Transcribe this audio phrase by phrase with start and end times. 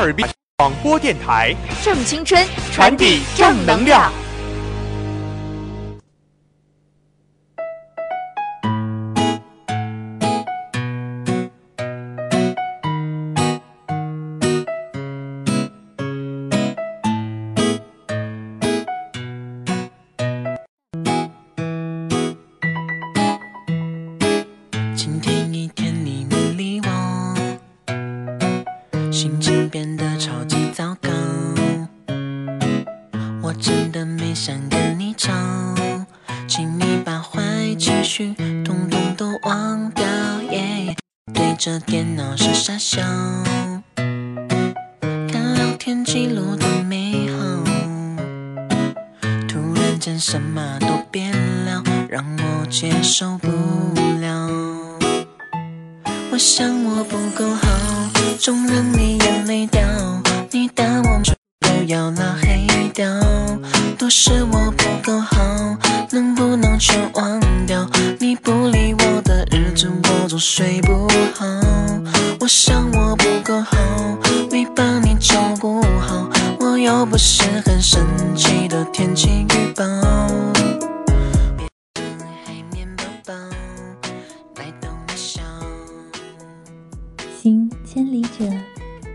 [0.00, 4.10] 哈尔滨广播电台正青春，传递正能量。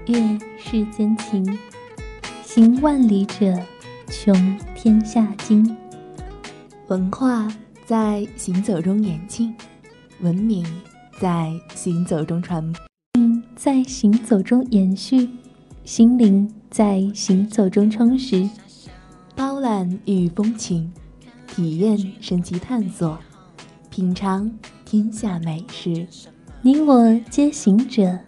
[0.08, 1.44] 阅世间情；
[2.44, 3.60] 行万里者，
[4.08, 4.36] 穷
[4.76, 5.76] 天下经。
[6.90, 7.52] 文化
[7.88, 9.56] 在行走中演进，
[10.20, 10.64] 文明
[11.20, 12.82] 在行走中传播。
[13.56, 15.28] 在行走中延续，
[15.84, 18.48] 心灵在行走中充实。
[19.36, 20.94] 包揽与风情，
[21.48, 23.18] 体验神奇探索，
[23.90, 24.52] 品尝
[24.86, 26.08] 天下美食。
[26.62, 28.20] 你我皆行者，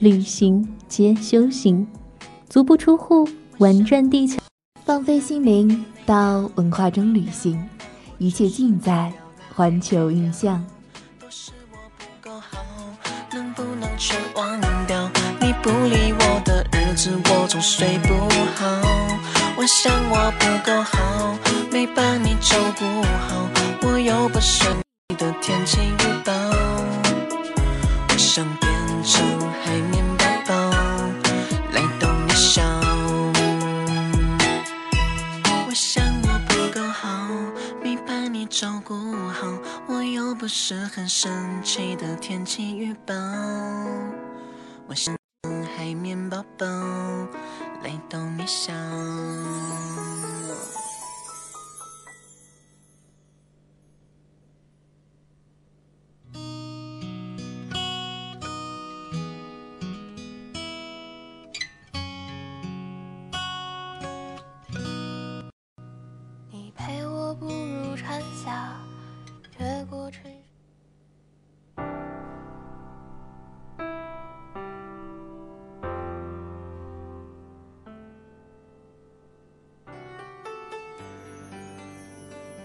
[0.00, 1.86] 旅行皆修行。
[2.48, 4.38] 足不出户，玩转地球。
[4.84, 7.62] 放飞心灵，到文化中旅行，
[8.18, 9.12] 一切尽在
[9.54, 10.64] 环球印象。
[11.20, 12.58] 都是我不够好，
[13.32, 15.10] 能不能全忘掉？
[15.40, 18.14] 你不理我的日子，我总睡不
[18.56, 18.66] 好。
[19.56, 21.38] 我想我不够好，
[21.70, 23.48] 没把你照顾好，
[23.82, 24.64] 我又不是
[25.08, 26.32] 你的天气预报。
[28.08, 28.72] 我想变
[29.04, 29.22] 成
[29.64, 30.70] 海绵宝宝，
[31.72, 32.62] 来逗你笑。
[35.66, 37.08] 我想我不够好，
[37.82, 38.94] 没把你照顾
[39.28, 39.46] 好，
[39.86, 41.30] 我又不是很神
[41.62, 43.14] 奇的天气预报。
[44.88, 45.16] 我想
[45.76, 46.66] 海绵宝宝，
[47.82, 48.72] 来逗你笑。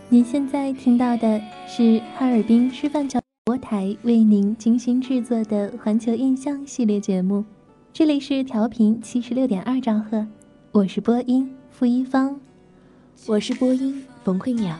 [0.09, 7.43] 您现在听到的是哈尔滨师范广播台为您精心制作的环球印象系列节目，
[7.91, 10.25] 这里是调频七十六点二兆赫，
[10.71, 12.39] 我是播音付一方，
[13.25, 14.75] 我是播音冯慧淼，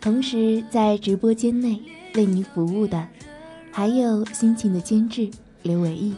[0.00, 1.82] 同时在直播间内
[2.14, 3.04] 为您服务的
[3.72, 5.28] 还有辛勤的监制
[5.64, 6.14] 刘伟毅、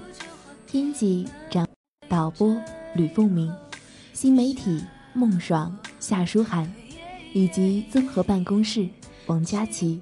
[0.70, 1.66] 编辑张
[2.10, 2.54] 导播
[2.94, 3.50] 吕凤鸣、
[4.12, 4.84] 新媒体
[5.14, 6.70] 孟爽夏书涵。
[7.32, 8.88] 以及综合办公室
[9.26, 10.00] 王佳琪，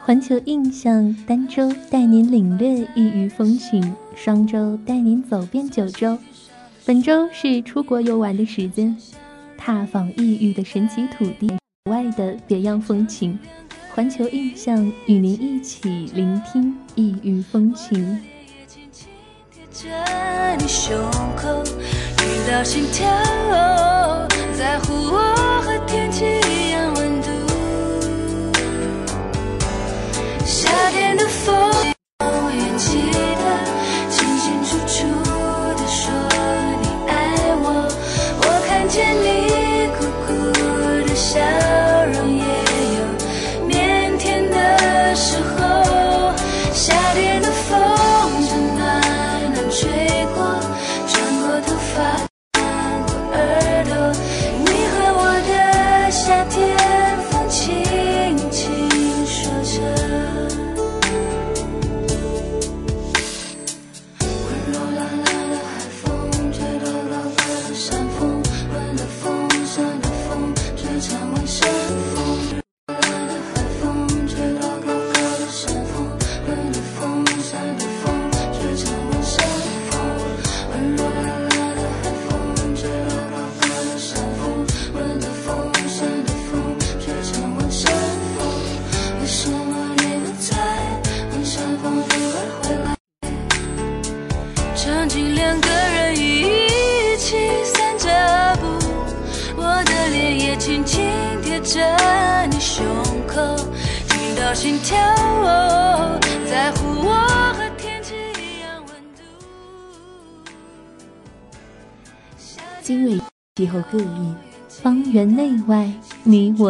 [0.00, 6.18] 环球印象单周带您领略异域风情，双周带您走遍九州。
[6.84, 8.96] 本周是出国游玩的时间，
[9.56, 11.50] 踏访异域的神奇土地
[11.90, 13.38] 外的别样风情。
[13.94, 18.20] 环球印象与您一起聆听异域风情。
[22.64, 23.06] 心跳
[24.56, 25.57] 在乎我
[30.48, 30.77] 夏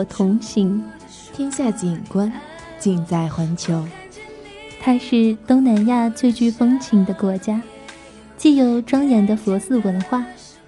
[0.08, 0.82] 同行，
[1.32, 2.32] 天下景观
[2.78, 3.84] 尽在环球。
[4.81, 7.60] 它是东南亚最具风情的国家，
[8.37, 10.25] 既有庄严的佛寺文化，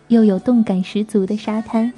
[0.09, 1.93] 又有动感十足的沙滩，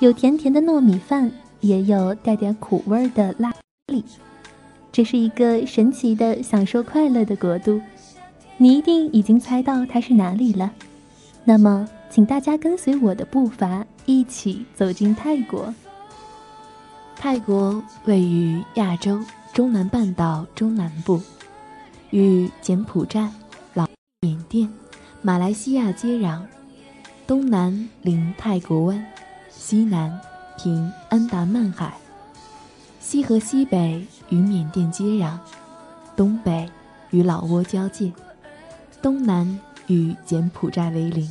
[0.00, 1.30] 有甜甜的糯米饭，
[1.60, 3.52] 也有带点苦味的辣
[3.86, 4.04] 里。
[4.92, 7.80] 这是一个神奇的享受快乐的国度，
[8.56, 10.72] 你一定已经猜到它是哪里了。
[11.44, 11.88] 那么。
[12.08, 15.74] 请大家跟随我的步伐，一起走进泰国。
[17.18, 19.20] 泰国位于亚洲
[19.52, 21.20] 中南半岛中南部，
[22.10, 23.28] 与柬埔寨、
[23.74, 23.88] 老
[24.20, 24.70] 缅甸、
[25.22, 26.42] 马来西亚接壤，
[27.26, 29.04] 东南临泰国湾，
[29.50, 30.20] 西南
[30.58, 31.96] 平安达曼海，
[33.00, 35.38] 西和西北与缅甸接壤，
[36.14, 36.70] 东北
[37.10, 38.12] 与老挝交界，
[39.00, 41.28] 东南与柬埔寨为邻。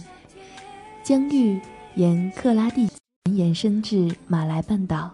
[1.04, 1.62] 疆域
[1.94, 2.90] 沿克拉地
[3.32, 5.12] 延伸至马来半岛，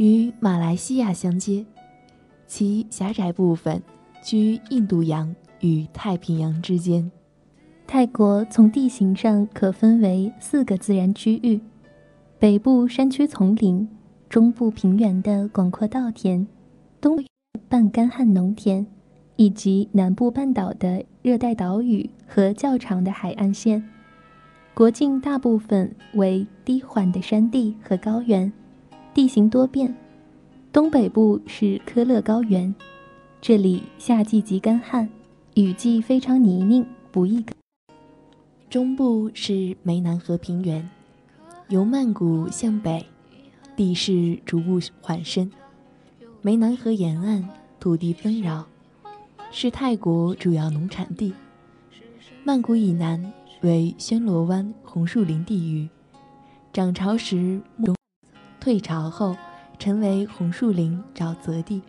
[0.00, 1.62] 与马来西亚相接，
[2.46, 3.82] 其狭窄部分
[4.24, 7.12] 居印度洋与太平洋之间。
[7.86, 11.60] 泰国从地形上可分为四个自然区域：
[12.38, 13.86] 北部山区丛林，
[14.26, 16.46] 中部平原的广阔稻田，
[16.98, 17.22] 东
[17.68, 18.86] 半干旱农田，
[19.36, 23.86] 以及南部半岛的热带岛屿和较长的海岸线。
[24.72, 28.50] 国境大部分为低缓的山地和高原，
[29.12, 29.94] 地形多变。
[30.72, 32.74] 东北部是科勒高原，
[33.40, 35.08] 这里夏季极干旱，
[35.54, 37.54] 雨季非常泥泞，不易耕。
[38.68, 40.88] 中部是湄南河平原，
[41.68, 43.04] 由曼谷向北，
[43.74, 45.50] 地势逐步缓深。
[46.42, 47.48] 湄南河沿岸
[47.78, 48.66] 土地丰饶，
[49.50, 51.34] 是泰国主要农产地。
[52.44, 53.32] 曼谷以南。
[53.62, 55.86] 为暹罗湾红树林地域，
[56.72, 57.60] 涨潮时
[58.60, 59.34] 退潮后
[59.78, 61.80] 成为红树林沼泽地。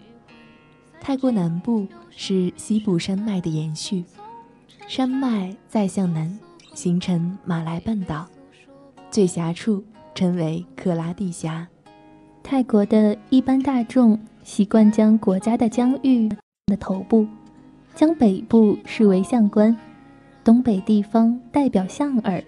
[1.02, 4.04] 泰国南部是西部山脉的延续，
[4.88, 6.40] 山脉再向南
[6.74, 8.26] 形成马来半岛，
[9.10, 9.84] 最狭处
[10.16, 11.68] 称为克拉地峡。
[12.44, 16.30] 泰国的一般大众习惯将国家的疆域
[16.68, 17.28] 的头部，
[17.94, 19.76] 将北部视为相关。
[20.44, 22.44] 东北地方代表象耳，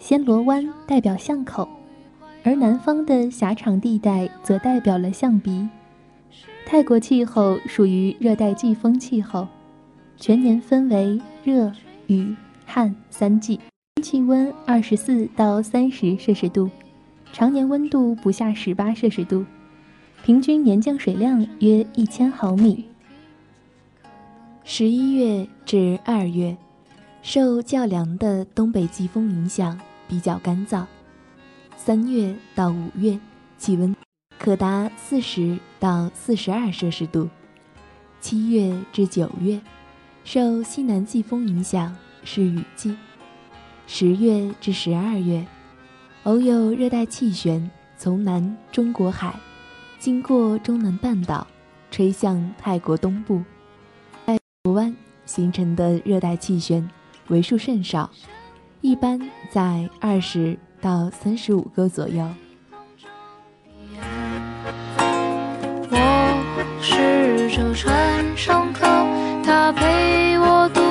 [0.00, 1.68] 暹罗湾代表巷口，
[2.46, 5.68] 而南方的狭长地带则代表了象鼻。
[6.64, 9.48] 泰国气候属于热带季风气候，
[10.16, 11.72] 全年分为热、
[12.06, 13.58] 雨、旱三季，
[14.00, 16.70] 气温二十四到三十摄氏度，
[17.32, 19.44] 常年温度不下十八摄氏度，
[20.22, 22.84] 平均年降水量约一千毫米。
[24.62, 26.56] 十一月至二月，
[27.22, 29.76] 受较凉的东北季风影响，
[30.06, 30.84] 比较干燥。
[31.86, 33.16] 三月到五月，
[33.58, 33.94] 气温
[34.40, 37.28] 可达四十到四十二摄氏度。
[38.20, 39.60] 七月至九月，
[40.24, 42.96] 受西南季风影响，是雨季。
[43.86, 45.46] 十月至十二月，
[46.24, 49.38] 偶有热带气旋从南中国海
[50.00, 51.46] 经过中南半岛，
[51.92, 53.44] 吹向泰国东部，
[54.26, 54.92] 在国湾
[55.24, 56.90] 形成的热带气旋
[57.28, 58.10] 为数甚少，
[58.80, 59.20] 一般
[59.52, 60.58] 在二十。
[60.86, 62.24] 到三十五个左右。
[65.90, 68.86] 我是这船上客，
[69.44, 70.85] 他陪我渡。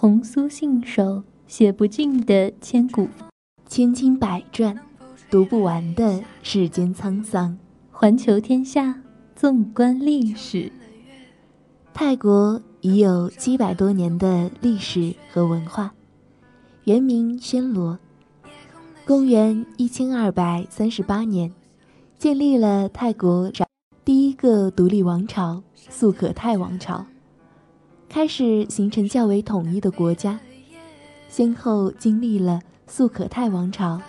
[0.00, 3.08] 红酥信手，写不尽的千古，
[3.66, 4.78] 千经百转，
[5.28, 7.58] 读不完的世间沧桑。
[7.90, 9.02] 环球天下，
[9.34, 10.70] 纵观历史。
[11.92, 15.92] 泰国已有七百多年的历史和文化，
[16.84, 17.98] 原名暹罗。
[19.04, 21.52] 公元一千二百三十八年，
[22.16, 23.50] 建立了泰国
[24.04, 27.04] 第一个独立王朝——素可泰王朝。
[28.08, 30.40] 开始形成较为统一的国家，
[31.28, 34.00] 先后经历了素可泰王朝、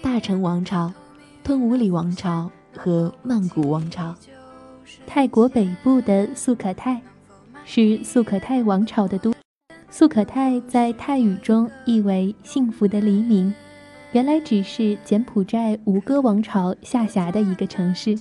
[0.00, 0.92] 大成王朝、
[1.44, 4.14] 吞武里王朝和曼谷王朝。
[5.06, 7.00] 泰国北部的素可泰
[7.64, 9.32] 是素可泰王朝的都。
[9.90, 13.54] 素可泰在泰语中意为“幸福的黎明”，
[14.12, 18.18] 原来只是柬埔寨吴哥王朝下辖的一个城市。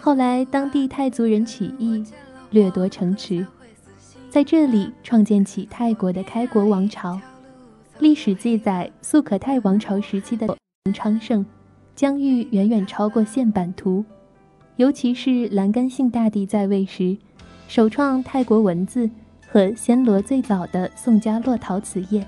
[0.00, 2.04] 后来当地泰族人起义，
[2.50, 3.46] 掠夺城池。
[4.34, 7.20] 在这里创建起泰国的开国王朝。
[8.00, 10.58] 历史记载，素可泰王朝时期的
[10.92, 11.46] 昌盛，
[11.94, 14.04] 疆域远远超过现版图。
[14.74, 17.16] 尤其是兰甘信大帝在位时，
[17.68, 19.08] 首创泰国文字
[19.48, 22.26] 和暹罗最早的宋家洛陶瓷业，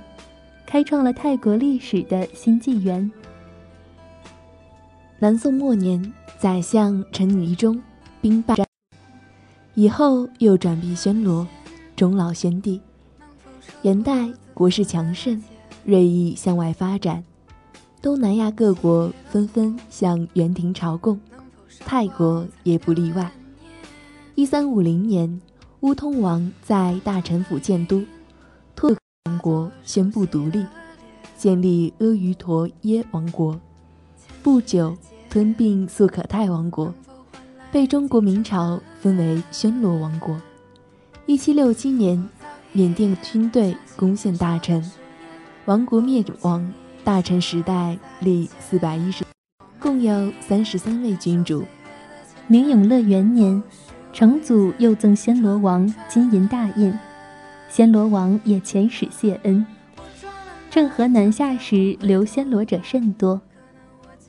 [0.64, 3.10] 开创了泰国历史的新纪元。
[5.18, 7.82] 南宋末年，宰相陈宜中
[8.20, 8.54] 兵败，
[9.74, 11.44] 以后又转避暹罗。
[11.96, 12.78] 终老宣帝，
[13.80, 15.42] 元代国势强盛，
[15.82, 17.24] 锐意向外发展，
[18.02, 21.18] 东南亚各国纷纷向元廷朝贡，
[21.86, 23.32] 泰国也不例外。
[24.34, 25.40] 一三五零年，
[25.80, 28.04] 乌通王在大臣府建都，
[28.74, 30.66] 拓王国宣布独立，
[31.38, 33.58] 建立阿瑜陀耶王国，
[34.42, 34.94] 不久
[35.30, 36.92] 吞并素可泰王国，
[37.72, 40.38] 被中国明朝分为暹罗王国。
[41.28, 42.28] 一七六七年，
[42.70, 44.80] 缅甸军队攻陷大臣，
[45.64, 46.72] 王国灭亡。
[47.02, 49.24] 大臣时代历四百一十，
[49.80, 51.64] 共有三十三位君主。
[52.46, 53.60] 明永乐元年，
[54.12, 56.96] 成祖又赠暹罗王金银大印，
[57.72, 59.66] 暹罗王也遣使谢恩。
[60.70, 63.40] 郑和南下时，留暹罗者甚多。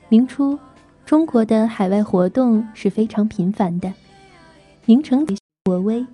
[0.08, 0.58] 明初，
[1.06, 3.92] 中国的海外活动是非常频繁的。
[4.84, 5.24] 明成
[5.64, 6.04] 国威。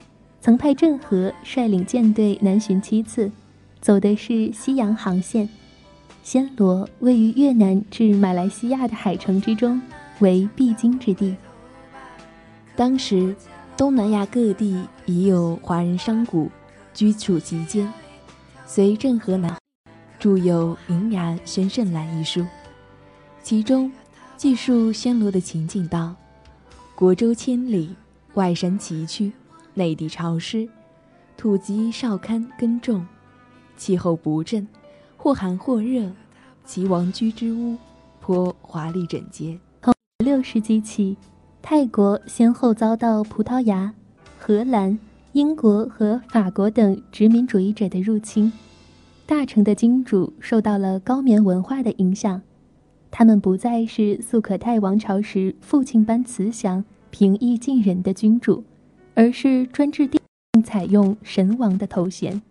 [0.44, 3.32] 曾派郑和率领舰队南巡七次，
[3.80, 5.48] 走的是西洋航线。
[6.22, 9.80] 暹罗位于越南至马来西亚的海城之中，
[10.18, 11.34] 为必经之地。
[12.76, 13.34] 当时，
[13.74, 16.50] 东南亚各地已有华人商贾
[16.92, 17.90] 居处其间。
[18.66, 19.56] 随郑和南，
[20.18, 22.44] 著有《银牙宣圣览》一书，
[23.42, 23.90] 其中
[24.36, 26.14] 记述暹罗的情景道：
[26.94, 27.96] 国州千里，
[28.34, 29.32] 外山崎岖。
[29.74, 30.68] 内地潮湿，
[31.36, 33.06] 土瘠少堪耕种，
[33.76, 34.66] 气候不正，
[35.16, 36.10] 或寒或热。
[36.64, 37.76] 其王居之屋
[38.20, 39.58] 颇华丽整洁。
[39.82, 39.92] 从
[40.24, 41.16] 六世纪起，
[41.60, 43.92] 泰国先后遭到葡萄牙、
[44.38, 44.98] 荷兰、
[45.32, 48.50] 英国和法国等殖民主义者的入侵，
[49.26, 52.40] 大城的君主受到了高棉文化的影响，
[53.10, 58.64] 他们不再是素可泰王朝时父亲般慈祥、平易近人的君主。
[59.14, 60.20] 而是专制帝
[60.64, 62.42] 采用神王的头衔。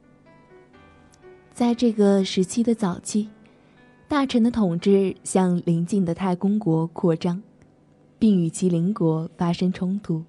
[1.54, 3.30] 在这个时期的早期，
[4.08, 7.42] 大臣的统治向邻近的太公国扩张，
[8.18, 10.24] 并与其邻国发生冲突。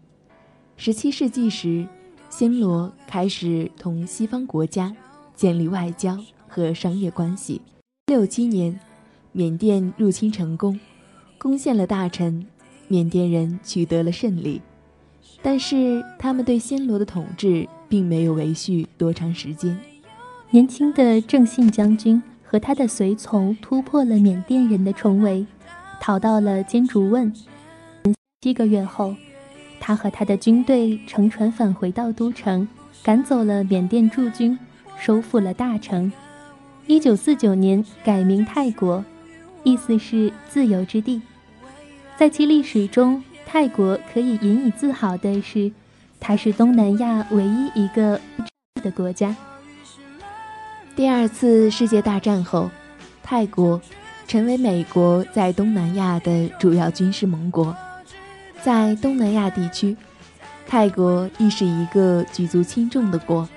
[0.77, 1.87] 十七世纪时，
[2.29, 4.95] 暹罗开始同西方国家
[5.35, 7.63] 建立外交和商业关系。
[8.07, 8.79] 六七年，
[9.33, 10.79] 缅甸入侵成功，
[11.39, 12.47] 攻陷了大臣，
[12.89, 14.61] 缅甸人取得了胜利。
[15.47, 19.79] 但是他们对暹罗的统治并没有维续多长时间。
[20.49, 25.47] 年轻的郑信将军和他的随从突破了缅甸人的重围，
[26.01, 27.31] 逃到了坚竹汶。
[28.41, 29.15] 七个月后，
[29.79, 32.67] 他和他的军队乘船返回到都城，
[33.03, 34.59] 赶走了缅甸驻军，
[34.99, 36.11] 收复了大城。
[36.87, 39.05] 一九四九年改名泰国，
[39.63, 41.21] 意思是自由之地。
[42.17, 43.23] 在其历史中。
[43.47, 45.71] 泰国可以引以自豪的是，
[46.19, 48.21] 它是东南亚唯一一个
[48.83, 49.35] 的国家。
[50.97, 52.71] 第二次世界大战后，
[53.23, 53.81] 泰国
[54.27, 57.77] 成为美国在东南亚的主要军事盟国。
[58.61, 59.97] 在东南亚地区，
[60.67, 63.49] 泰国亦是一个举足轻重的国。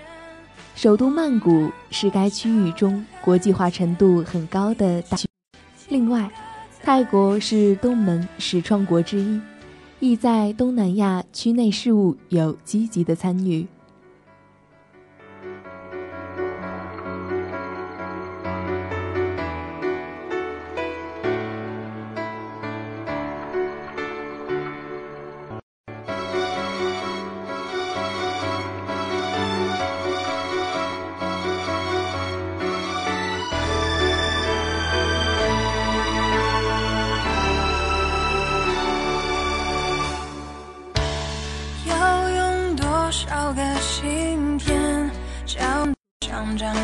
[0.75, 5.27] 首都曼谷是该区域中国际化程度很高的大区。
[5.89, 6.29] 另外，
[6.83, 9.41] 泰国是东盟始创国之一。
[9.99, 13.65] 亦在东南亚区内事务有积极的参与。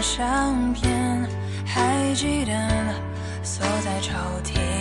[0.04, 1.26] 相片
[1.66, 2.54] 还记得
[3.42, 4.12] 锁在抽
[4.44, 4.73] 屉。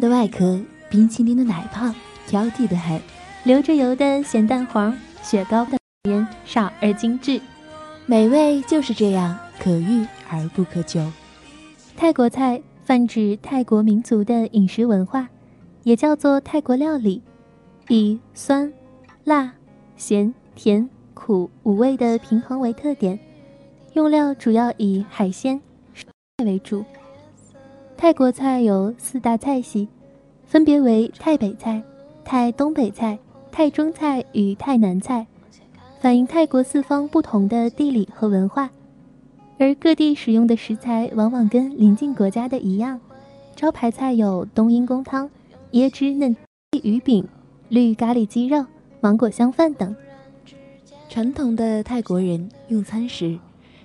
[0.00, 0.58] 的外壳，
[0.88, 1.92] 冰淇淋的奶泡，
[2.26, 2.98] 挑剔的很；
[3.44, 7.40] 流着油的咸蛋黄，雪糕的边少而精致，
[8.06, 11.12] 美味就是这样可遇而不可求。
[11.96, 15.28] 泰国菜泛指泰国民族的饮食文化，
[15.82, 17.22] 也叫做泰国料理，
[17.88, 18.72] 以酸、
[19.24, 19.52] 辣、
[19.96, 20.88] 咸、甜。
[21.12, 23.18] 苦五味的平衡为特点，
[23.92, 25.60] 用料主要以海鲜
[26.42, 26.82] 为主。
[28.00, 29.86] 泰国菜有四大菜系，
[30.46, 31.82] 分别为泰北菜、
[32.24, 33.18] 泰东北菜、
[33.52, 35.26] 泰中菜与泰南菜，
[36.00, 38.70] 反映泰国四方不同的地理和文化。
[39.58, 42.98] 而各地使用的食材往往跟邻近国家的一样，
[43.54, 45.28] 招牌菜有冬阴功汤、
[45.72, 46.34] 椰汁嫩
[46.82, 47.28] 鱼饼、
[47.68, 48.64] 绿咖喱鸡肉、
[49.02, 49.94] 芒果香饭等。
[51.10, 53.38] 传统的泰国人用餐时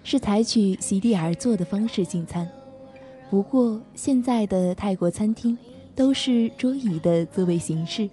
[0.06, 2.47] 是采取席地而坐的方式进餐，
[3.36, 5.58] 不过现在的泰国餐厅
[5.93, 8.10] 都是桌椅的座位形式，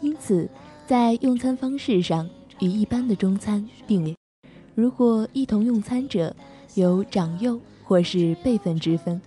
[0.00, 0.48] 因此
[0.86, 2.26] 在用餐方式上
[2.60, 4.14] 与一般的中餐并列。
[4.74, 6.34] 如果一同用餐者，
[6.74, 9.20] 有长幼或是辈分之分，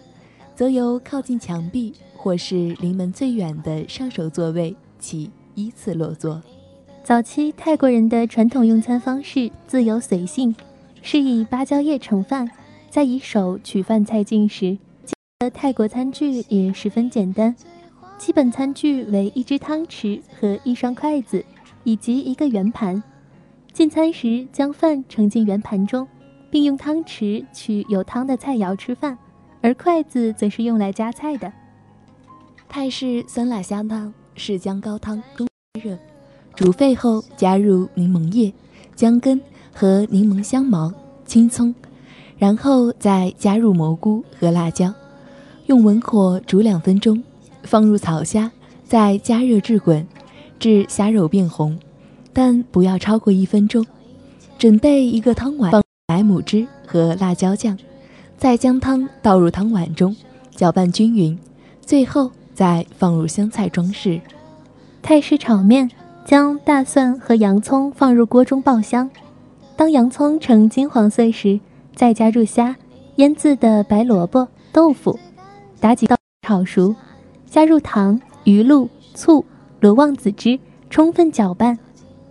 [0.56, 6.42] 则由靠近墙壁或是临门最远的上手座位起依次落座。
[7.04, 10.56] 早期泰国人的传统用餐方式自由随性，
[11.04, 12.50] 是以芭蕉叶盛饭，
[12.89, 14.80] 再以手取饭菜进食。
[15.39, 17.56] 的泰国餐具也十分简单，
[18.17, 21.45] 基本餐具为一只汤匙和一双筷子，
[21.86, 23.02] 以及一个圆盘。
[23.71, 26.06] 进餐时将饭盛进圆盘中。
[26.52, 29.15] 并用汤匙取有汤的菜肴吃饭，
[29.62, 31.54] 而筷子则是用来夹菜的。
[32.67, 35.47] 泰式酸辣虾汤是将高汤中
[35.80, 35.95] 热
[36.56, 38.52] 煮沸后加入柠檬叶、
[38.95, 39.39] 姜根
[39.71, 40.91] 和柠檬香茅、
[41.23, 41.73] 青葱，
[42.39, 44.91] 然后再加入蘑菇和辣椒，
[45.69, 47.23] 用文火煮两分钟，
[47.62, 48.51] 放入草虾，
[48.86, 50.03] 再加热至滚，
[50.58, 51.77] 至虾肉变红，
[52.34, 53.86] 但不要超过一分钟。
[54.58, 55.69] 准备一个汤碗。
[55.69, 57.77] 放白母汁和辣椒酱，
[58.36, 60.15] 再将汤倒入汤碗中，
[60.55, 61.38] 搅拌均匀，
[61.82, 64.19] 最后再放入香菜装饰。
[65.03, 65.88] 泰式炒面，
[66.25, 69.08] 将大蒜和洋葱放入锅中爆香，
[69.75, 71.60] 当洋葱呈金黄色时，
[71.95, 72.75] 再加入虾、
[73.17, 75.19] 腌制的白萝卜、豆腐，
[75.80, 76.94] 打几道炒熟，
[77.46, 79.46] 加入糖、鱼露、醋、
[79.80, 81.78] 罗望子汁，充分搅拌，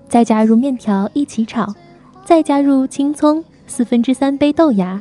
[0.08, 1.66] 再加入面条一起炒，
[2.24, 3.44] 再加入青葱。
[3.66, 5.00] 四分之三杯豆芽，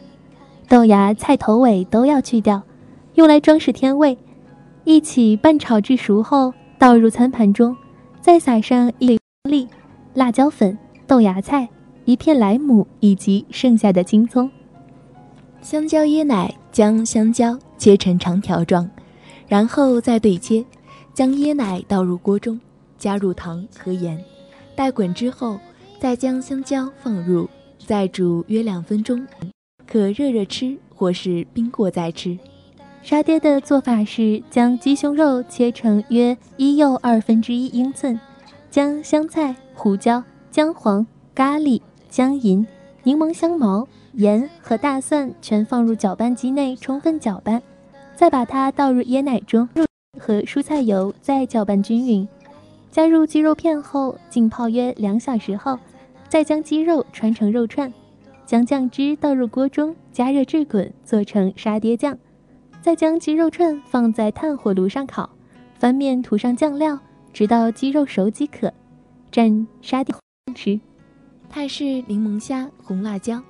[0.68, 2.62] 豆芽菜头尾都要去掉，
[3.16, 4.18] 用来装饰添味。
[4.84, 7.76] 一起拌炒至熟后，倒入餐盘中，
[8.22, 9.68] 再撒上一粒
[10.14, 11.70] 辣椒粉、豆芽菜、
[12.04, 14.50] 一片莱姆以及剩下的青葱。
[15.70, 18.90] 香蕉椰奶将香蕉切成长条状，
[19.50, 20.64] 然后再对切，
[21.14, 22.58] 将椰奶倒入锅中，
[22.98, 24.18] 加入糖和盐，
[24.78, 25.60] 待滚之后，
[26.00, 27.50] 再将香蕉放入。
[27.86, 29.28] 再煮约两分钟，
[29.86, 32.40] 可热热吃或是冰过再吃。
[33.02, 38.18] 沙爹的做法是将鸡胸肉切成约一又二分之一英寸，
[38.72, 42.66] 将香菜、胡椒、姜黄、咖喱、姜银、
[43.04, 43.86] 柠檬香茅、
[44.18, 47.62] 盐和大蒜全放入搅拌机内充分搅拌，
[48.16, 49.70] 再把它倒入椰奶中，
[50.20, 52.28] 和蔬菜油再搅拌均匀，
[52.90, 55.78] 加入鸡肉片后浸泡约两小时后。
[56.28, 57.94] 再将鸡肉穿成肉串，
[58.44, 62.18] 将酱汁倒入锅中，加热至滚，做成沙爹酱。
[62.82, 65.30] 再将鸡肉串放在炭火炉上烤，
[65.76, 67.00] 翻面涂上酱料，
[67.32, 68.74] 直到鸡肉熟即可。
[69.32, 70.14] 蘸沙爹
[70.56, 70.80] 吃。
[71.50, 73.42] 泰式柠檬虾红辣椒，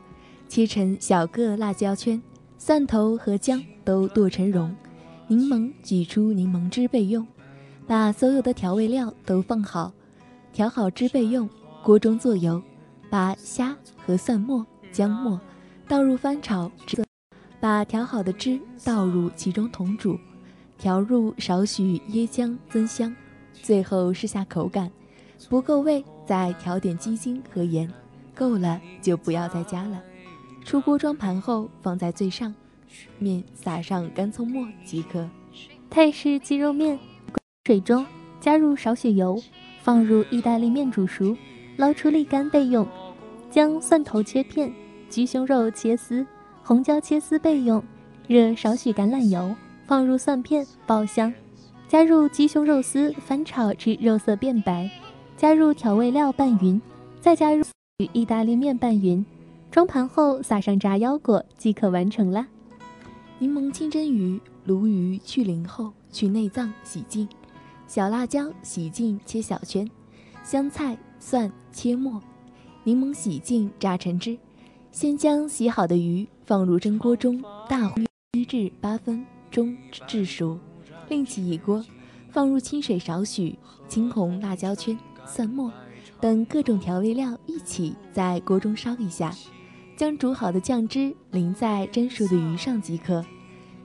[0.48, 2.22] 切成小个辣椒圈，
[2.58, 4.76] 蒜头和姜都剁成蓉，
[5.28, 7.26] 柠檬挤出柠檬汁备用。
[7.86, 9.94] 把所有的调味料都放好，
[10.52, 11.50] 调好汁备用。
[11.84, 12.62] 锅中做油，
[13.10, 15.40] 把虾和蒜末、姜末
[15.88, 16.70] 倒入翻炒，
[17.62, 20.20] 把调好的汁倒入其中同煮，
[20.78, 23.16] 调入少许椰浆增香，
[23.54, 24.92] 最后试下口感，
[25.48, 27.90] 不够味再调点鸡精和盐，
[28.36, 30.04] 够了就不要再加了。
[30.68, 32.54] 出锅装盘后放在最上
[33.20, 35.26] 面，撒上干葱末即可。
[35.90, 37.00] 泰式鸡肉面，
[37.64, 38.06] 水中
[38.42, 39.42] 加入少许油，
[39.82, 41.38] 放入意大利面煮熟。
[41.78, 42.86] 捞出沥干备用，
[43.50, 44.70] 将蒜头切片、
[45.08, 46.28] 鸡胸肉切丝、
[46.62, 47.82] 红椒切丝备用。
[48.28, 51.34] 热少许橄榄油，放入蒜片爆香，
[51.88, 54.92] 加入鸡胸肉丝翻炒至肉色变白，
[55.38, 56.82] 加入调味料拌匀，
[57.22, 57.64] 再加入
[58.12, 59.26] 意大利面拌匀，
[59.78, 62.48] 装盘后撒上炸腰果即可完成了。
[63.38, 67.30] 柠檬清蒸鱼，鲈鱼去鳞后去内脏洗净，
[67.86, 69.88] 小辣椒洗净切小圈，
[70.44, 70.98] 香菜。
[71.20, 72.20] 蒜切末，
[72.84, 74.36] 柠檬洗净榨成汁。
[74.92, 80.58] 先将洗好的鱼放入蒸锅中，大火一至八分钟至熟。
[81.08, 81.86] 另起一锅，
[82.32, 85.72] 放入清水少许，青红辣椒圈、蒜末，
[86.20, 89.32] 等各种调味料一起在锅中烧一下，
[89.98, 93.26] 将煮好的酱汁淋在蒸熟的鱼上即可。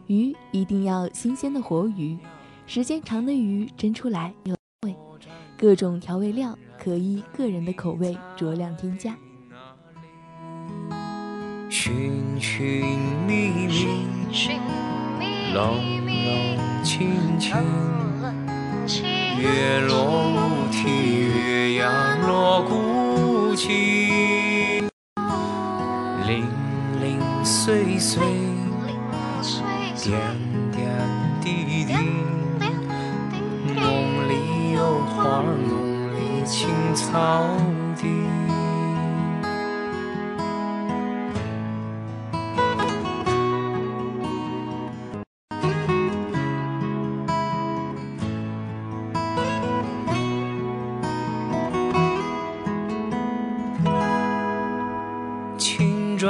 [0.08, 2.18] 鱼一定要新鲜的活鱼，
[2.66, 4.94] 时间长的鱼蒸出来有味。
[5.56, 9.16] 各种调味料可依个人的口味酌量添加。
[11.70, 12.84] 寻寻
[13.26, 14.04] 觅觅，
[15.54, 17.56] 冷冷清清，
[19.38, 20.90] 月落乌啼，
[21.24, 24.21] 月牙落孤井，
[27.64, 28.24] 零碎
[29.40, 29.62] 碎，
[30.02, 30.18] 点
[30.72, 30.90] 点
[31.40, 31.94] 滴滴，
[33.72, 37.46] 梦里有花，梦里青草
[37.96, 38.41] 地。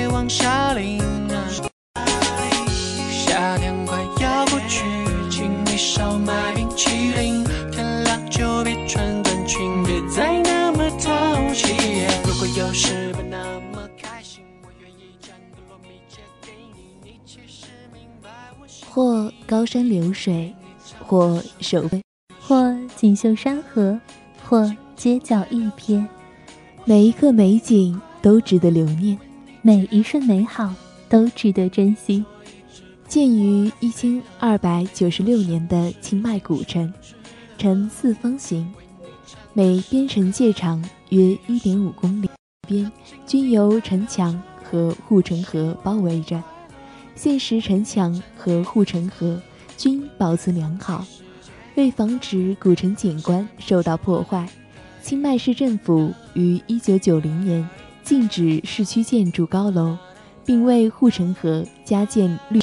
[0.00, 1.44] 盆水往下淋啊。
[3.10, 4.84] 夏天快要过去，
[5.30, 11.74] 请你少买冰淇淋，天亮就别穿短裙，别再那么淘气。
[12.24, 18.90] 如果有时不那么开心，我愿意将个糯米借给你，你其实明白我心意。
[18.90, 20.54] 或高山流水，
[21.00, 22.02] 或手背，
[22.40, 24.00] 或锦绣山河，
[24.48, 26.06] 或街角一瞥，
[26.84, 29.18] 每一个美景都值得留念。
[29.62, 30.74] 每一瞬美好
[31.08, 32.24] 都值得珍惜。
[33.06, 36.90] 建于一千二百九十六年的清迈古城，
[37.58, 38.72] 呈四方形，
[39.52, 42.30] 每边城界长约一点五公里，
[42.66, 42.90] 边
[43.26, 46.42] 均由城墙和护城河包围着。
[47.14, 49.38] 现时城墙和护城河
[49.76, 51.04] 均保存良好，
[51.74, 54.48] 为防止古城景观受到破坏，
[55.02, 57.68] 清迈市政府于一九九零年
[58.02, 59.96] 禁止市区建筑高楼，
[60.44, 62.60] 并为护城河加建绿。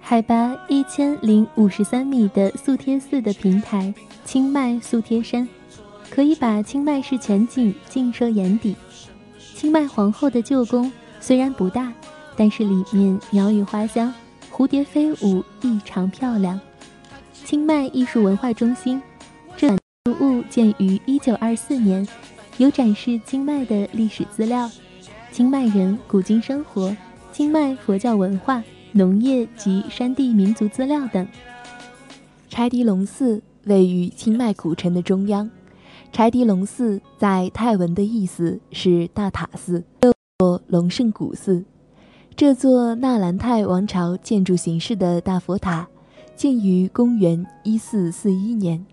[0.00, 3.92] 海拔一千零五十三米的素贴寺的平台
[4.24, 5.48] 清迈素贴山，
[6.10, 8.76] 可以把清迈市全景尽收眼底。
[9.54, 11.90] 清迈皇后的旧宫虽然不大，
[12.36, 14.12] 但是里面鸟语花香，
[14.52, 16.60] 蝴蝶飞舞，异常漂亮。
[17.44, 19.00] 清迈艺术文化中心，
[19.56, 22.06] 这建筑物建于一九二四年，
[22.58, 24.70] 有展示清迈的历史资料、
[25.32, 26.96] 清迈人古今生活、
[27.32, 28.62] 清迈佛教文化。
[28.96, 31.26] 农业及山地民族资料等。
[32.48, 35.50] 柴迪龙寺位于清迈古城的中央。
[36.12, 41.64] 柴迪龙寺在泰文的意思是大塔寺，又作龙胜古寺。
[42.36, 45.88] 这座纳兰泰王朝建筑形式的大佛塔，
[46.36, 48.86] 建于公元一四四一年，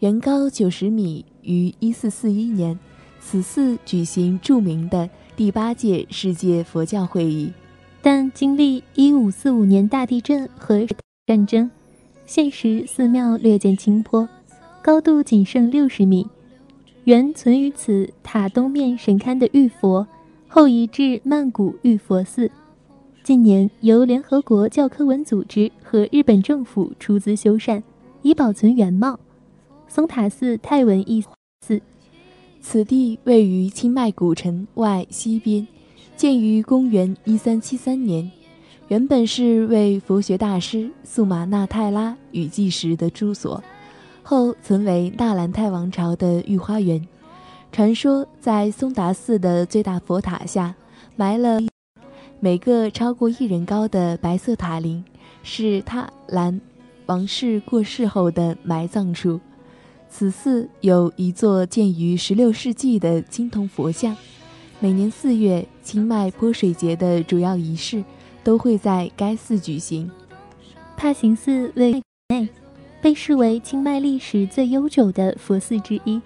[0.00, 1.24] 原高九十米。
[1.40, 2.78] 于一四四一年，
[3.30, 7.52] 此寺举行著名的第八届世界佛教会议。
[8.00, 10.86] 但经历一五四五年大地震和
[11.26, 11.70] 战争，
[12.24, 14.26] 现时寺庙略见倾坡，
[14.80, 16.26] 高度仅剩六十米。
[17.04, 20.06] 原存于此塔东面神龛的玉佛，
[20.48, 22.50] 后移至曼谷玉佛寺。
[23.22, 27.82] 近年由联合国教科文组织和日本政府出资修缮，
[28.22, 29.20] 以保存原貌。
[29.86, 31.22] 松塔寺泰文意
[31.60, 31.82] 寺，
[32.60, 35.66] 此地位于清迈古城外西边。
[36.16, 38.28] 建于公元一三七三年，
[38.88, 43.62] 原本是为佛学大师素玛那泰拉雨季时的住所，
[44.24, 47.06] 后曾为纳兰泰王朝的御花园。
[47.70, 50.74] 传说在松达寺的最大佛塔下
[51.14, 51.60] 埋了
[52.40, 55.04] 每个超过一人高的白色塔林，
[55.44, 56.60] 是塔兰
[57.06, 59.38] 王室过世后的埋葬处。
[60.10, 64.16] 此寺有一座建于十六世纪的青铜佛像。
[64.80, 68.02] 每年四月，清迈泼水节的主要仪式
[68.42, 70.10] 都会在该寺举行。
[70.96, 72.48] 帕行寺位内，
[73.00, 76.20] 被视为清迈历史最悠久的佛寺之一，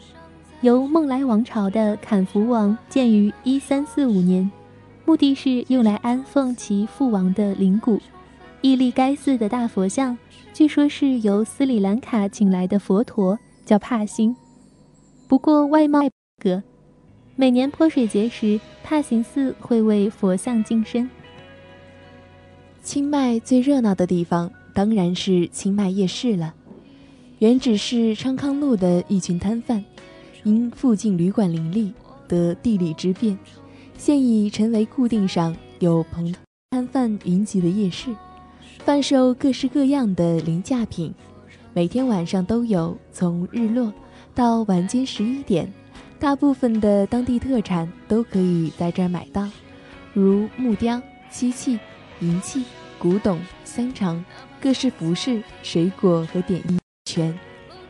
[0.60, 4.50] 由孟来王朝的坎福王建于一三四五年，
[5.04, 8.00] 目的是用来安奉其父王的灵骨。
[8.60, 10.16] 屹立该寺的大佛像，
[10.54, 14.34] 据说是由斯里兰卡请来的佛陀，叫帕辛。
[15.28, 16.00] 不过外貌
[16.38, 16.62] 格。
[17.34, 21.08] 每年泼水节时，帕行寺会为佛像净身。
[22.82, 26.54] 清迈最热闹的地方当然是清迈夜市了。
[27.38, 29.82] 原只是昌康路的一群摊贩，
[30.44, 31.94] 因附近旅馆林立，
[32.28, 33.38] 得地理之便，
[33.96, 36.34] 现已成为固定上有棚
[36.70, 38.14] 摊贩云集的夜市，
[38.84, 41.14] 贩售各式各样的零价品。
[41.74, 43.90] 每天晚上都有，从日落
[44.34, 45.72] 到晚间十一点。
[46.18, 49.48] 大部分的当地特产都可以在这儿买到，
[50.12, 51.78] 如木雕、漆器、
[52.20, 52.62] 银器、
[52.98, 54.22] 古董、香肠、
[54.60, 57.38] 各式服饰、水果和点心全。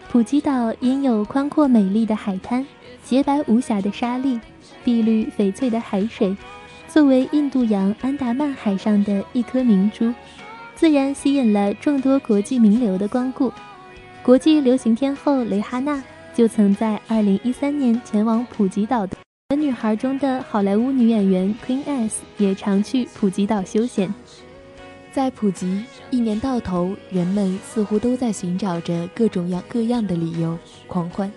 [0.08, 2.64] 普吉岛因有宽阔美丽的海滩、
[3.02, 4.40] 洁白无瑕的沙砾、
[4.84, 6.36] 碧绿翡翠的海水，
[6.86, 10.14] 作为印度洋安达曼海上的一颗明珠，
[10.76, 13.52] 自然吸引了众多国际名流的光顾。
[14.22, 16.02] 国际流行天后蕾哈娜。
[16.34, 19.14] 就曾在2013年前往普吉岛的
[19.54, 24.14] 女孩中的好莱坞女演员 Queen S 也常去普吉岛休闲。
[25.12, 31.30] 在普吉，一年到头，人们似乎都在寻找着各种样各样的理由狂欢。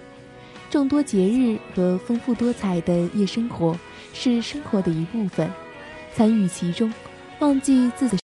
[0.69, 3.77] 众多节日和丰富多彩的夜生活
[4.13, 5.51] 是生活的一部分，
[6.13, 6.93] 参与其中，
[7.39, 8.17] 忘记自己，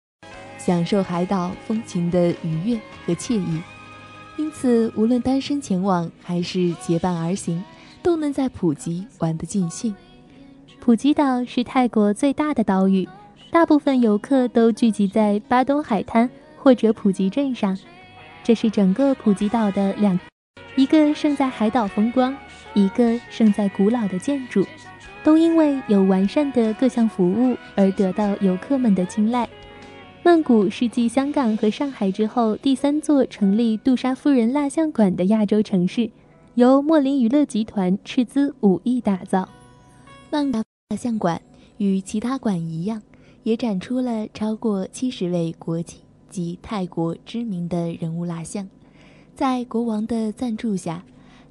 [0.57, 3.61] 享受海岛风情的愉悦和惬意。
[4.40, 7.62] 因此，无论单身前往还是结伴而行，
[8.03, 9.94] 都能在普吉玩得尽兴。
[10.81, 13.07] 普吉岛是泰国最大的岛屿，
[13.50, 17.79] 大部分游客都聚集在巴东海滩或者普吉镇上。
[18.42, 20.18] 这是整个普吉岛的两，
[20.74, 22.35] 一个胜在海岛风光，
[22.72, 24.64] 一个胜在古老的建筑，
[25.22, 29.46] 都因为有完善的各项服务而得到游客们的青睐。
[30.23, 36.11] 曼谷是继香港和上海之后第三座成立杜莎夫人蜡像馆的亚洲城市，
[36.55, 39.49] 由莫林娱乐集团斥资五亿打造。
[40.31, 40.59] 曼谷
[40.91, 41.41] 蜡像馆
[41.79, 43.03] 与其他馆一样，
[43.45, 45.97] 也展出了超过七十位国际
[46.29, 48.68] 及泰国知名的人物蜡像。
[49.35, 51.03] 在国王的赞助下，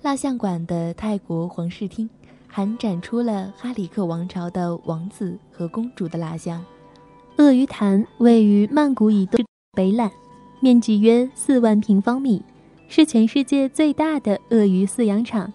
[0.04, 2.08] 蜡像馆的泰国皇室厅
[2.46, 6.64] 还展出了哈里克王朝的王子和公主的蜡像。
[7.40, 10.12] 鳄鱼潭位于曼谷以东北览，
[10.60, 12.42] 面积约四万平方米，
[12.90, 15.54] 是全世界最大的鳄鱼饲养场。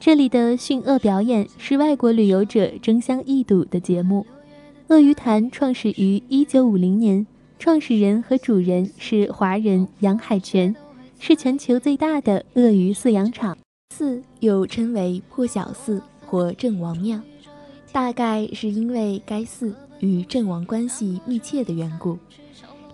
[0.00, 4.26] 这里的驯鳄表演是外国旅游者争相一睹的节目。
[4.88, 7.24] 鳄鱼潭创始于1950年，
[7.56, 10.74] 创始人和主人是华人杨海泉，
[11.20, 13.56] 是全球最大的鳄鱼饲养场。
[13.94, 17.20] 寺又称为破晓寺或郑王庙，
[17.92, 19.72] 大概是因为该寺
[20.02, 22.18] 与郑王关系密切的缘故。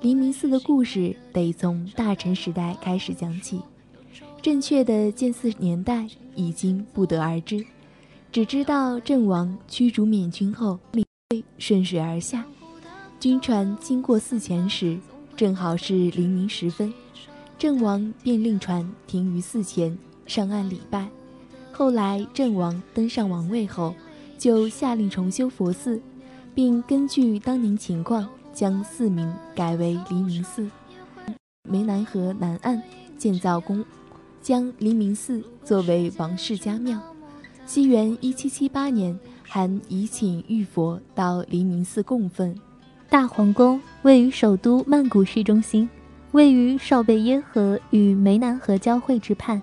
[0.03, 3.61] 黎明寺的故事得从大臣时代开始讲起，
[4.43, 7.65] 正确的建寺年代已经不得而知，
[8.31, 10.79] 只知道郑王驱逐缅军后，
[11.57, 12.45] 顺水而下，
[13.19, 14.99] 军船经过寺前时，
[15.35, 16.93] 正好是黎明时分，
[17.59, 19.97] 郑王便令船停于寺前。
[20.27, 21.09] 上岸礼拜，
[21.73, 23.95] 后来郑王登上王位后，
[24.37, 25.99] 就下令重修佛寺，
[26.59, 30.69] 并根据当年情况将寺名改为黎明寺。
[31.71, 32.83] 湄南河南岸
[33.17, 33.85] 建造宫，
[34.43, 37.01] 将黎明寺作为王室家庙。
[37.65, 42.53] 西元一七七八年，还移请玉佛到黎明寺供奉。
[43.09, 45.89] 大皇宫位于首都曼谷市中心，
[46.33, 49.63] 位于少贝耶河与湄南河交汇之畔。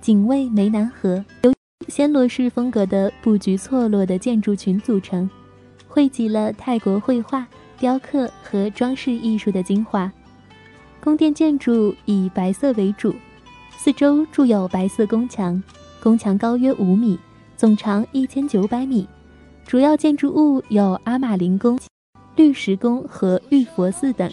[0.00, 1.52] 紧卫湄南河由
[1.88, 5.28] 暹罗式风格的布局错落的建筑群组成，
[5.90, 7.44] 汇集了泰国绘画、
[7.76, 10.10] 雕刻和装饰艺术的精华。
[11.00, 13.12] 宫殿建筑以白色为主，
[13.76, 15.60] 四周筑有白色宫墙，
[16.00, 17.18] 宫墙高约五米，
[17.56, 19.04] 总长一千九百米。
[19.66, 21.76] 主要建筑物有阿玛林宫、
[22.36, 24.30] 绿石宫和玉佛寺等。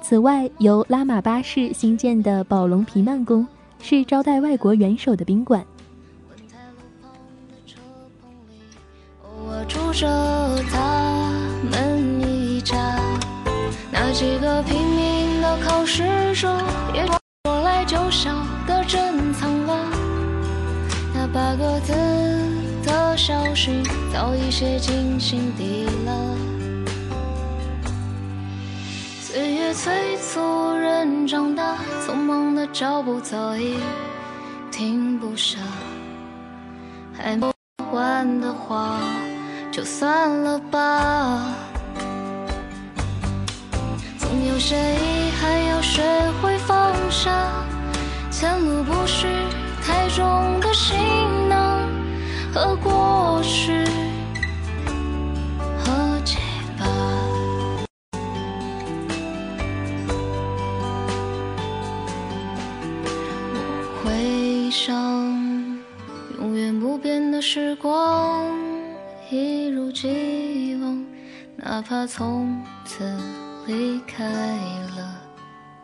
[0.00, 3.44] 此外，由拉玛八世兴建的宝龙皮曼宫。
[3.78, 5.64] 是招待外国元首的宾馆。
[9.96, 10.06] 着
[10.70, 11.32] 他
[11.70, 12.76] 们一家，
[13.90, 16.02] 那几个拼命的考试
[16.34, 16.54] 者，
[16.92, 18.30] 也说来就笑
[18.66, 19.86] 的珍藏了。
[21.14, 21.94] 那八个字
[22.84, 23.82] 的消息
[24.12, 26.36] 早已写进心底了。
[29.22, 33.78] 岁月催促人长大，匆忙的脚步早已
[34.70, 35.58] 停不下。
[37.16, 37.50] 还没
[37.92, 38.98] 完的话，
[39.76, 41.54] 就算了吧。
[44.18, 46.02] 总有些遗憾要学
[46.40, 47.30] 会放下，
[48.30, 49.26] 前路不是
[49.84, 50.96] 太重的行
[51.50, 51.90] 囊
[52.54, 53.84] 和过去。
[64.02, 64.94] 会想，
[66.38, 68.46] 永远不变的时光
[69.28, 71.04] 一如既往，
[71.56, 73.04] 哪怕从此
[73.66, 74.24] 离开
[74.96, 75.20] 了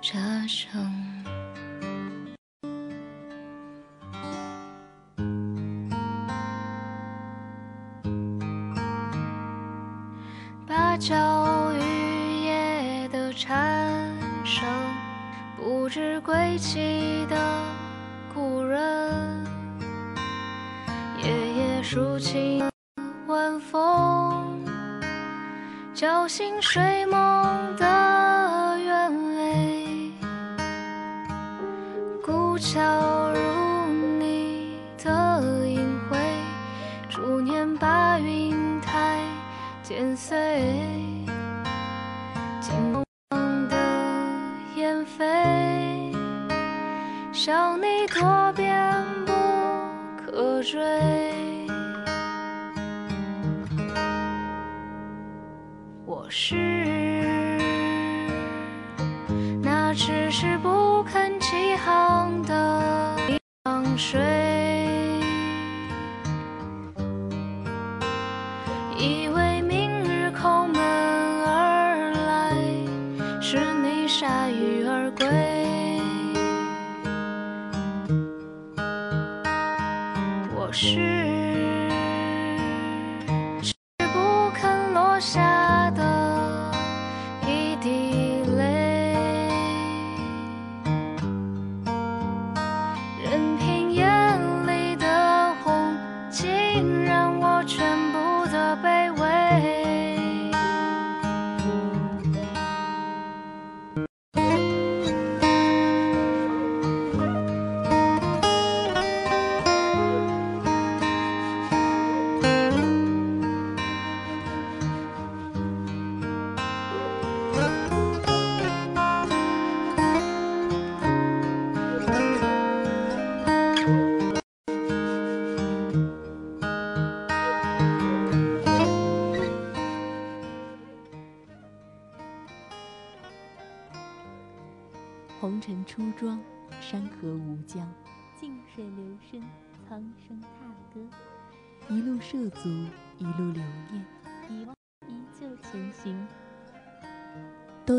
[0.00, 0.80] 家乡。
[10.64, 14.08] 芭蕉雨夜的蝉
[14.44, 14.64] 声，
[15.56, 17.36] 不知归期的
[18.32, 19.44] 故人。
[21.24, 22.71] 夜夜抒情
[23.32, 24.62] 晚风，
[25.94, 27.86] 叫醒睡梦的
[28.84, 30.12] 鸢尾，
[32.22, 35.80] 孤桥如你的隐
[36.10, 36.18] 晦，
[37.08, 39.18] 逐年把云台
[39.82, 40.36] 剪碎，
[42.60, 42.74] 金
[43.30, 43.76] 黄的
[44.76, 46.12] 燕飞，
[47.32, 49.32] 想你多变不
[50.22, 51.21] 可追。
[56.32, 56.71] 是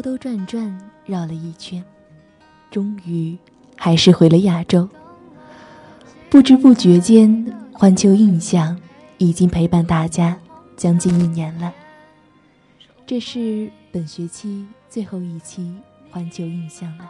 [0.04, 1.82] 兜转转绕了一圈，
[2.70, 3.38] 终于
[3.78, 4.90] 还是回了亚洲。
[6.30, 8.78] 不知不觉间，环球印象
[9.18, 10.38] 已经陪伴大家
[10.76, 11.74] 将近一年了。
[13.06, 15.74] 这是本学期最后一期
[16.12, 17.08] 环球印象了。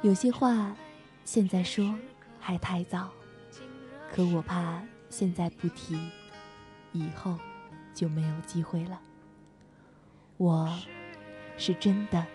[0.00, 0.74] 有些话
[1.26, 1.94] 现在说
[2.38, 3.10] 还太早，
[4.10, 4.80] 可我怕
[5.10, 5.94] 现在不提，
[6.92, 7.38] 以后
[7.94, 8.98] 就没有机会了。
[10.38, 10.74] 我
[11.60, 12.26] 是真的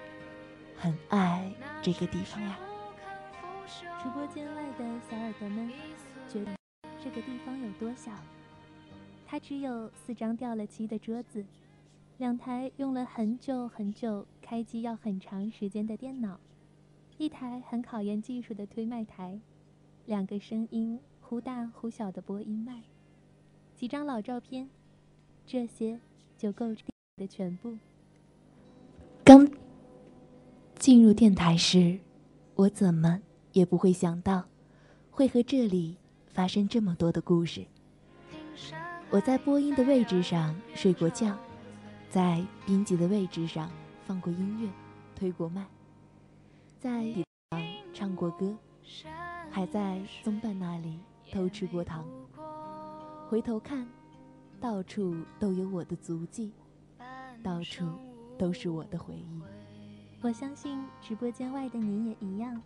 [0.78, 1.51] 很爱
[1.82, 2.59] 这个地方呀。
[3.65, 5.67] 直播间外的小耳朵们，
[6.30, 6.55] 觉得
[7.03, 8.11] 这个地方有多小？
[9.26, 11.43] 它只有四张掉了漆的桌子，
[12.19, 16.39] 两台用了很久很久、开机要很长时间的电脑，
[17.17, 19.39] 一台很考验技术的推麦台，
[20.05, 22.84] 两个声音忽大忽小的播音麦，
[23.73, 24.69] 几张老照片，
[25.47, 25.99] 这些
[26.38, 26.76] 就够
[27.17, 27.76] 的全部。
[30.86, 31.97] 进入电台时，
[32.53, 33.19] 我怎么？
[33.53, 34.45] 也不会想到，
[35.09, 37.65] 会和这里发生这么多的故事。
[39.09, 41.36] 我在播音的位置上睡过觉，
[42.11, 43.71] 在编辑的位置上
[44.05, 44.69] 放过音乐，
[45.15, 45.65] 推过麦，
[46.79, 47.61] 在地上
[47.91, 48.55] 唱过歌，
[49.49, 50.99] 还在松伴那里
[51.31, 52.05] 偷吃过糖。
[53.27, 53.88] 回头看，
[54.61, 56.51] 到处都有我的足迹，
[57.41, 57.89] 到处
[58.38, 59.41] 都是我的回忆。
[60.26, 62.59] 我相信直播间外的你也一样。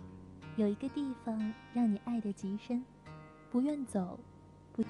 [0.55, 2.81] 有一个地方让你爱得极深，
[3.51, 4.17] 不愿走，
[4.71, 4.81] 不，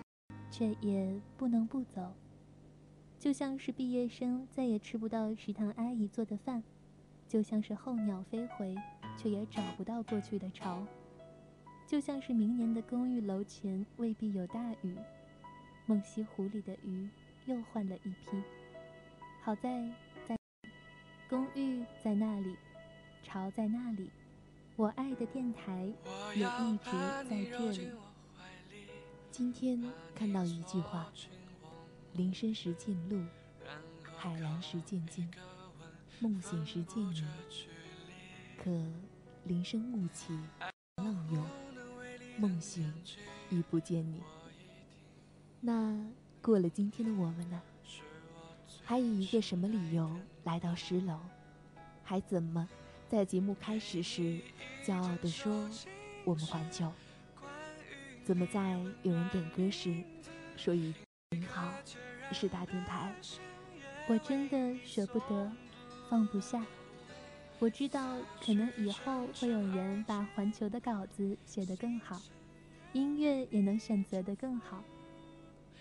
[0.52, 2.14] 却也不能不走。
[3.18, 6.62] 就像是毕业生再也吃不到食堂阿姨做的饭，
[7.28, 8.76] 就像是候鸟飞回，
[9.18, 10.86] 却也找不到过去的巢。
[11.88, 14.96] 就像是明年的公寓楼前未必有大雨，
[15.88, 17.10] 梦溪湖里的鱼
[17.48, 18.40] 又换了一批。
[19.42, 19.90] 好在
[21.30, 22.58] 公寓在那里，
[23.22, 24.10] 巢在那里。
[24.76, 25.94] 我爱的电台
[26.34, 26.90] 也一直
[27.30, 27.92] 在这里。
[29.30, 29.80] 今天
[30.16, 31.14] 看到一句话
[32.14, 33.24] ：“林深时见鹿，
[34.18, 35.30] 海蓝时见鲸，
[36.20, 37.24] 梦醒时见你。”
[38.58, 38.72] 可
[39.44, 40.36] 林深雾起
[40.96, 41.46] 浪涌，
[42.40, 42.92] 梦醒
[43.52, 44.24] 已不见你。
[45.62, 45.96] 那
[46.42, 47.62] 过了今天的我们呢？
[48.90, 50.10] 还以一个什么理由
[50.46, 51.20] 来到十楼？
[52.04, 52.68] 还怎么？
[53.08, 54.40] 在节目开始时，
[54.84, 55.70] 骄傲地说
[56.26, 56.92] ：“我们环球。”
[58.26, 58.72] 怎么在
[59.04, 59.94] 有人点歌时，
[60.58, 60.92] 说一
[61.30, 61.72] 您好，
[62.32, 63.14] 是大电台？
[64.08, 65.52] 我真的舍不得，
[66.10, 66.66] 放不下。
[67.60, 72.20] 我知道，可能以后会有人把环球的稿子写得更好，
[72.94, 74.84] 音乐也能选择得更好。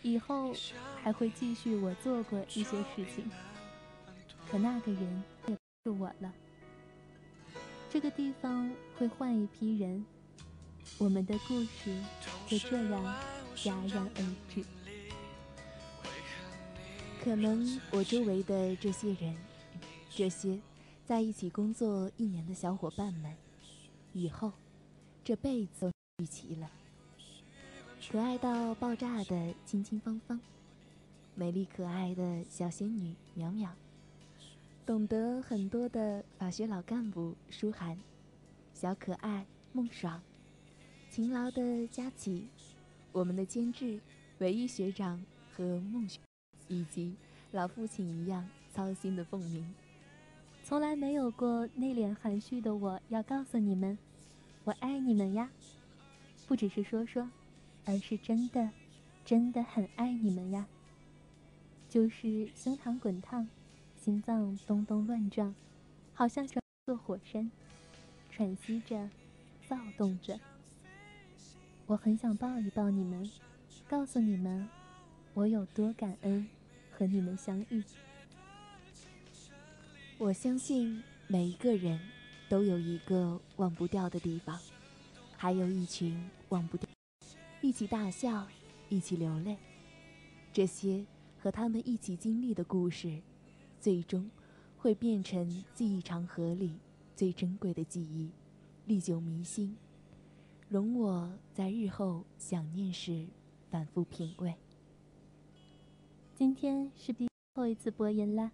[0.03, 0.55] 以后
[1.03, 3.31] 还会继续我做过一些事情，
[4.51, 6.33] 可那个人也不是我了。
[7.91, 10.05] 这个地方会换一批人，
[10.99, 11.97] 我们的故事
[12.47, 13.17] 就这样
[13.57, 14.65] 戛然而止。
[17.23, 19.37] 可能我周围的这些人，
[20.09, 20.59] 这些
[21.05, 23.35] 在一起工作一年的小伙伴们，
[24.13, 24.53] 以后
[25.25, 26.71] 这辈子都聚齐了。
[28.11, 30.41] 可爱到爆炸的青青芳芳，
[31.35, 33.69] 美丽可爱的小仙女淼淼。
[34.87, 37.99] 懂得很多的法学老干部舒涵，
[38.73, 39.45] 小可爱
[39.75, 40.23] 孟爽，
[41.11, 42.47] 勤劳的佳琪，
[43.13, 44.01] 我们的监制
[44.39, 46.19] 唯一学长和孟雪，
[46.67, 47.15] 以及
[47.53, 49.75] 老父亲一样操心的凤鸣，
[50.65, 53.99] 从来没有过内敛含蓄的我，要告诉你们，
[54.65, 55.51] 我爱你们呀，
[56.47, 57.29] 不只是说说，
[57.89, 58.69] 而是真的，
[59.25, 60.67] 真的很爱你们呀，
[61.89, 63.49] 就是胸膛滚烫。
[63.97, 65.55] 心脏咚咚乱撞，
[66.13, 67.51] 好像是座火山，
[68.31, 69.09] 喘息着，
[69.67, 70.39] 躁动着。
[71.87, 73.29] 我很想抱一抱你们，
[73.89, 74.69] 告诉你们，
[75.33, 76.47] 我有多感恩
[76.93, 77.83] 和你们相遇。
[80.19, 81.99] 我相信每一个人
[82.49, 84.59] 都有一个忘不掉的地方，
[85.37, 86.88] 还有一群忘不掉，
[87.69, 88.47] 一起大笑，
[88.89, 89.55] 一起流泪，
[90.55, 91.05] 这些
[91.39, 93.21] 和他们一起经历的故事。
[93.79, 94.31] 最终，
[94.79, 96.79] 会变成记忆长河里
[97.15, 98.31] 最珍贵的记忆，
[98.87, 99.77] 历久弥新，
[100.71, 103.27] 容我在日后想念时
[103.71, 104.55] 反复品味。
[106.35, 108.51] 今天是最后一次播音啦，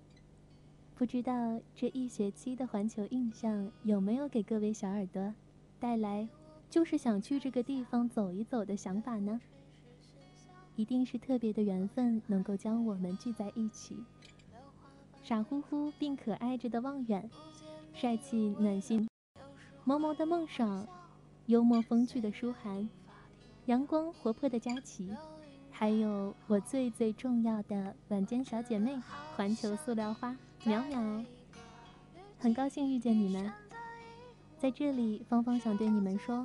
[0.97, 5.33] 不知道这一学期的环球印象有没有给各位小耳朵
[5.79, 6.29] 带来
[6.75, 9.41] 就是想去这个地方走一走的想法呢？
[10.75, 13.97] 一定是特别的缘分能够将我们聚在一起。
[15.23, 17.31] 傻乎乎并可爱着的望远，
[17.93, 19.09] 帅气暖心，
[19.85, 20.85] 萌萌的孟爽，
[21.47, 22.89] 幽默风趣的舒涵，
[23.67, 25.15] 阳光活泼的佳琪，
[25.71, 28.99] 还有我最最重要的晚间小姐妹
[29.37, 31.25] 环球塑料花淼淼。
[32.41, 33.53] 很高兴遇见你们，
[34.59, 36.45] 在这里，芳芳想对你们说，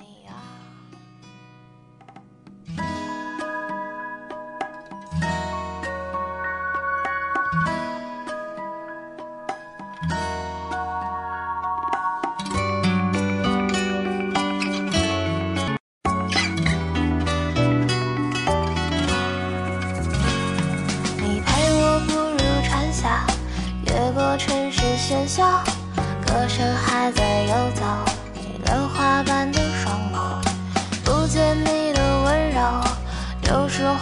[2.77, 3.10] Bye.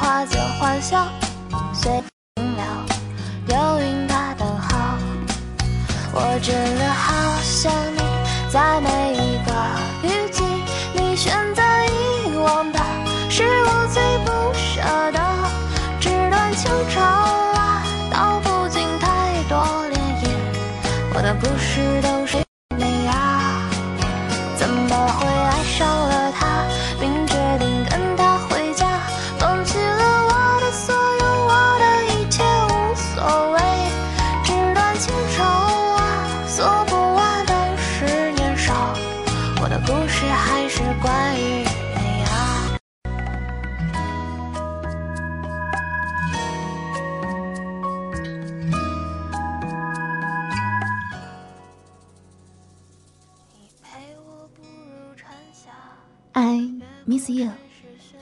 [0.10, 1.19] 花间欢笑。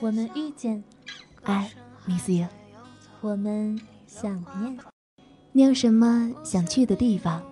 [0.00, 0.84] 我们遇见
[1.42, 1.72] ，I
[2.06, 2.46] miss you，
[3.20, 4.78] 我们想念。
[5.50, 7.42] 你有什么想去的地方？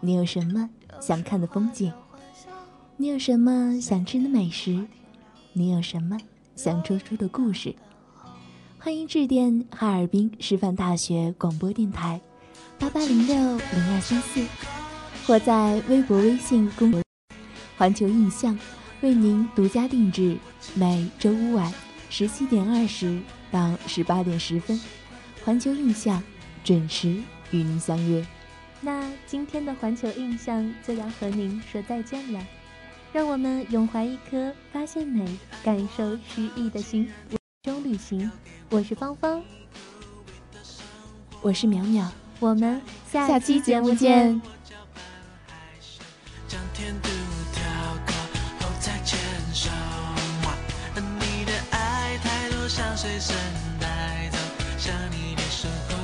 [0.00, 0.70] 你有什么
[1.02, 1.92] 想看的风景？
[2.96, 4.86] 你有什么想吃的美食？
[5.52, 6.16] 你有什么
[6.54, 7.74] 想说出的故事？
[8.78, 12.18] 欢迎致电哈尔滨师范大学广播电台
[12.78, 14.42] 八八零六零二三四，
[15.26, 17.02] 或在微博、微信公
[17.76, 18.58] 环球印象。
[19.02, 20.38] 为您独家定制，
[20.74, 21.72] 每周五晚
[22.08, 23.20] 十七点二十
[23.50, 24.80] 到十八点十分，
[25.44, 26.22] 环球印象
[26.64, 27.08] 准时
[27.50, 28.26] 与您相约。
[28.80, 32.46] 那今天的环球印象就要和您说再见了，
[33.12, 35.26] 让我们永怀一颗发现美、
[35.62, 37.08] 感受诗意的心，
[37.62, 38.30] 中旅行。
[38.70, 39.42] 我是芳芳，
[41.42, 42.08] 我是淼淼，
[42.40, 42.80] 我们
[43.10, 44.40] 下期节目见。
[52.76, 53.34] 想随身
[53.80, 54.36] 带走，
[54.76, 55.95] 想你的时候。